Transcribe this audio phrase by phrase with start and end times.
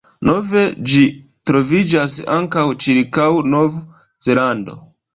[0.27, 0.63] Nove
[0.93, 1.03] ĝi
[1.51, 4.85] troviĝas ankaŭ cirkaŭ Nov-Zelando.